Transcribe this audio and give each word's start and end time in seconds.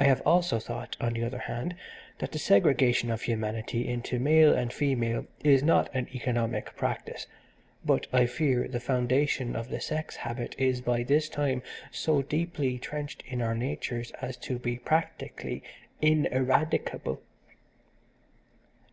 I 0.00 0.06
have 0.06 0.22
also 0.26 0.58
thought, 0.58 0.96
on 1.00 1.12
the 1.12 1.22
other 1.22 1.38
hand, 1.38 1.76
that 2.18 2.32
the 2.32 2.38
segregation 2.40 3.12
of 3.12 3.22
humanity 3.22 3.86
into 3.86 4.18
male 4.18 4.52
and 4.52 4.72
female 4.72 5.24
is 5.44 5.62
not 5.62 5.88
an 5.94 6.08
economic 6.12 6.74
practice, 6.74 7.28
but 7.84 8.08
I 8.12 8.26
fear 8.26 8.66
the 8.66 8.80
foundation 8.80 9.54
of 9.54 9.68
the 9.68 9.80
sex 9.80 10.16
habit 10.16 10.56
is 10.58 10.80
by 10.80 11.04
this 11.04 11.28
time 11.28 11.62
so 11.92 12.22
deeply 12.22 12.76
trenched 12.80 13.22
in 13.28 13.40
our 13.40 13.54
natures 13.54 14.10
as 14.20 14.36
to 14.38 14.58
be 14.58 14.78
practically 14.78 15.62
ineradicable. 16.02 17.22